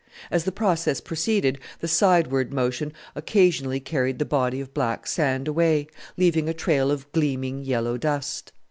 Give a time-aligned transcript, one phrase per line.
[0.31, 5.85] As the process proceeded the sideward motion occasionally carried the body of black sand away,
[6.17, 8.51] leaving a trail of gleaming yellow dust.